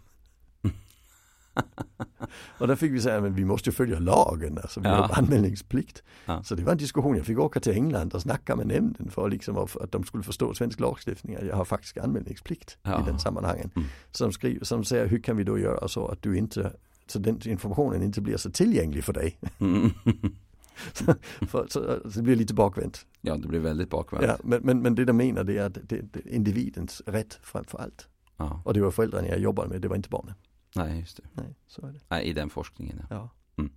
[2.58, 4.94] och där fick vi säga, men vi måste ju följa lagen, alltså vi ja.
[4.94, 6.02] har anmälningsplikt.
[6.26, 6.42] Ja.
[6.42, 9.30] Så det var en diskussion, jag fick åka till England och snacka med nämnden för
[9.30, 13.00] liksom att de skulle förstå svensk lagstiftning, jag har faktiskt anmälningsplikt ja.
[13.00, 13.70] i den sammanhangen.
[13.76, 13.88] Mm.
[14.10, 16.72] Som, skriver, som säger, hur kan vi då göra så att du inte,
[17.06, 19.38] så den informationen inte blir så tillgänglig för dig.
[19.58, 19.90] Mm.
[21.48, 23.06] för, så, så, det blir lite bakvänt.
[23.20, 24.24] Ja, det blir väldigt bakvänt.
[24.24, 27.78] Ja, men, men, men det de menar det är att det, det, individens rätt framför
[27.78, 28.08] allt.
[28.36, 28.62] Ja.
[28.64, 30.34] Och det var föräldrarna jag jobbade med, det var inte barnen.
[30.74, 31.22] Nej, just det.
[31.32, 32.00] Nej, så är det.
[32.08, 33.02] Nej, i den forskningen.
[33.10, 33.30] Ja.
[33.56, 33.70] Mm.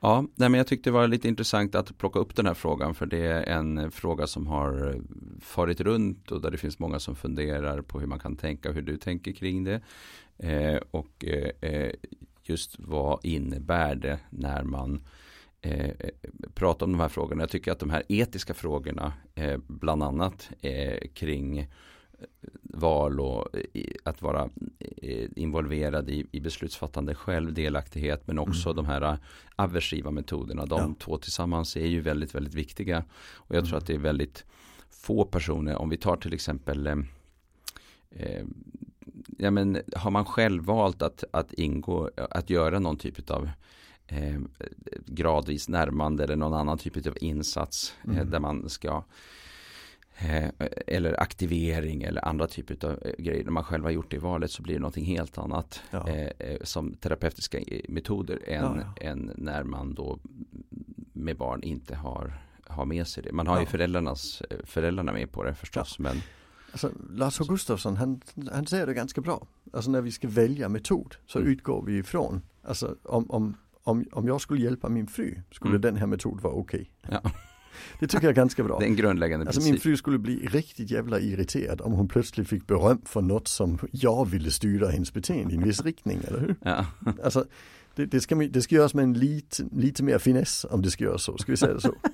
[0.00, 2.94] Ja, nej, men jag tyckte det var lite intressant att plocka upp den här frågan
[2.94, 5.00] för det är en fråga som har
[5.40, 8.82] farit runt och där det finns många som funderar på hur man kan tänka, hur
[8.82, 9.80] du tänker kring det.
[10.38, 11.92] Eh, och eh,
[12.42, 15.00] just vad innebär det när man
[15.62, 15.90] eh,
[16.54, 17.42] pratar om de här frågorna.
[17.42, 21.68] Jag tycker att de här etiska frågorna, eh, bland annat eh, kring
[22.62, 23.48] val och
[24.04, 24.50] att vara
[25.36, 28.76] involverad i, i beslutsfattande själv, delaktighet men också mm.
[28.76, 29.18] de här
[29.56, 30.66] aversiva metoderna.
[30.66, 30.94] De ja.
[31.04, 33.04] två tillsammans är ju väldigt, väldigt viktiga.
[33.32, 33.68] Och jag mm.
[33.68, 34.44] tror att det är väldigt
[34.90, 36.96] få personer, om vi tar till exempel eh,
[38.10, 38.44] eh,
[39.38, 43.50] ja, men har man själv valt att, att ingå, att göra någon typ av
[44.10, 44.40] eh,
[45.06, 48.30] gradvis närmande eller någon annan typ av insats eh, mm.
[48.30, 49.04] där man ska
[50.22, 50.50] Eh,
[50.86, 53.44] eller aktivering eller andra typer av eh, grejer.
[53.44, 56.08] När man själv har gjort det i valet så blir det någonting helt annat ja.
[56.08, 59.08] eh, som terapeutiska metoder än, ja, ja.
[59.08, 60.18] än, när man då
[61.12, 62.32] med barn inte har,
[62.66, 63.32] har med sig det.
[63.32, 65.98] Man har ju föräldrarnas, föräldrarna med på det förstås.
[65.98, 66.16] Men...
[66.72, 67.38] Alltså, Lars.
[67.38, 68.20] Gustafsson han,
[68.52, 69.46] han säger det ganska bra.
[69.72, 71.50] Alltså när vi ska välja metod så mm.
[71.50, 73.56] utgår vi ifrån, alltså om, om,
[73.90, 75.80] om, om jag skulle hjälpa min fru skulle mm.
[75.80, 76.90] den här metoden vara okej.
[77.02, 77.18] Okay.
[77.22, 77.30] Ja.
[78.00, 78.78] Det tycker jag är ganska bra.
[78.78, 82.48] Det är en grundläggande Alltså min fru skulle bli riktigt jävla irriterad om hon plötsligt
[82.48, 86.40] fick beröm för något som jag ville styra hennes beteende i en viss riktning, eller
[86.40, 86.54] hur?
[86.62, 86.86] Ja.
[87.24, 87.44] Alltså,
[87.94, 91.04] det, det, ska, det ska göras med en lite, lite mer finess om det ska
[91.04, 91.94] göras så, ska vi säga det så.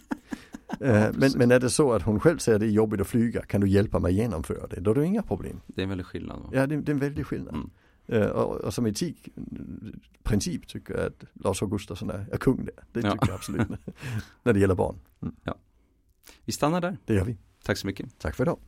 [0.81, 3.07] Eh, men, men är det så att hon själv säger att det är jobbigt att
[3.07, 4.81] flyga, kan du hjälpa mig genomföra det?
[4.81, 5.61] Då är det inga problem.
[5.67, 6.39] Det är en väldig skillnad.
[6.39, 6.51] Va?
[6.53, 7.55] Ja, det, det, är en väldig skillnad.
[7.55, 7.71] Mm.
[8.09, 12.75] Och, och, som etikprincip tycker jag att Lars Augustusson är, är kung där.
[12.93, 13.27] Det tycker ja.
[13.27, 13.69] jag absolut.
[14.43, 14.99] när det gäller barn.
[15.23, 15.35] Mm.
[15.43, 15.55] Ja.
[16.45, 16.97] Vi stannar där.
[17.05, 17.37] Det gör vi.
[17.63, 18.19] Tack så mycket.
[18.19, 18.59] Tack för idag.